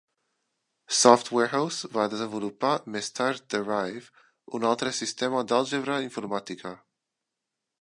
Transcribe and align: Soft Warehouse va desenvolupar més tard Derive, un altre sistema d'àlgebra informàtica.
Soft 0.99 1.27
Warehouse 1.37 1.89
va 1.97 2.05
desenvolupar 2.13 2.71
més 2.95 3.09
tard 3.19 3.45
Derive, 3.55 4.01
un 4.61 4.67
altre 4.71 4.95
sistema 5.01 5.45
d'àlgebra 5.53 5.99
informàtica. 6.07 6.73